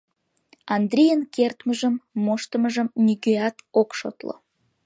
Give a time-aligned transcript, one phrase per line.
[0.75, 1.95] Андрийын кертмыжым,
[2.25, 4.33] моштымыжым нигӧат ок шотло.